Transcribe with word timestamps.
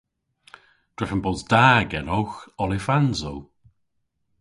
Drefen 0.95 1.21
bos 1.23 1.41
da 1.51 1.65
genowgh 1.91 2.37
olifansow. 2.63 3.37